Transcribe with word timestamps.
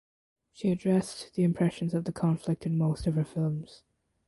She 0.51 0.71
addressed 0.71 1.35
the 1.35 1.43
impressions 1.43 1.93
of 1.93 2.05
the 2.05 2.11
conflict 2.11 2.65
in 2.65 2.75
most 2.75 3.05
of 3.05 3.13
her 3.13 3.23
films. 3.23 3.83